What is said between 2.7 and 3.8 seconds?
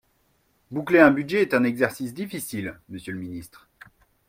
monsieur le ministre.